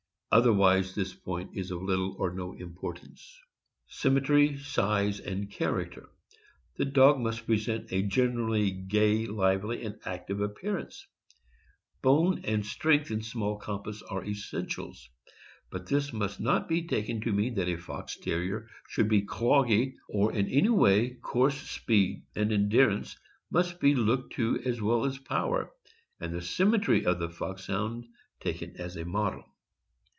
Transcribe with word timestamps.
Otherwise 0.33 0.95
this 0.95 1.13
point 1.13 1.51
is 1.57 1.71
of 1.71 1.81
lit 1.81 1.97
tle 1.97 2.15
or 2.17 2.31
no 2.33 2.53
importance. 2.53 3.37
Symmetry, 3.89 4.55
size, 4.57 5.19
and 5.19 5.51
character.— 5.51 6.07
The 6.77 6.85
dog 6.85 7.19
must 7.19 7.45
present 7.45 7.91
a 7.91 8.01
generally 8.03 8.71
gay, 8.71 9.25
lively, 9.25 9.83
and 9.83 9.99
active 10.05 10.39
appearance; 10.39 11.05
bone 12.01 12.39
and 12.45 12.65
strength 12.65 13.11
in 13.11 13.19
a 13.19 13.23
small 13.23 13.57
compass 13.59 14.01
are 14.03 14.23
essentials, 14.23 15.09
but 15.69 15.87
this 15.87 16.13
must 16.13 16.39
not 16.39 16.69
be 16.69 16.87
taken 16.87 17.19
to 17.19 17.33
mean 17.33 17.55
that 17.55 17.67
a 17.67 17.75
Fox 17.75 18.15
Terrier 18.17 18.69
should 18.87 19.09
be 19.09 19.23
cloggy, 19.25 19.95
or 20.07 20.31
in 20.31 20.47
any 20.47 20.69
way 20.69 21.09
coarse— 21.15 21.59
speed 21.77 22.23
and 22.37 22.53
endurance 22.53 23.17
must 23.51 23.81
be 23.81 23.93
looked 23.95 24.31
to 24.37 24.61
as 24.63 24.81
well 24.81 25.03
as 25.03 25.17
power, 25.17 25.73
and 26.21 26.33
the 26.33 26.41
symmetry 26.41 27.05
of 27.05 27.19
the 27.19 27.27
Foxhound 27.29 28.05
taken 28.39 28.73
as 28.77 28.95
a 28.95 29.03
model. 29.03 29.43